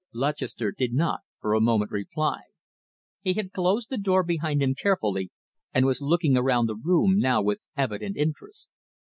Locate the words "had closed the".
3.33-3.99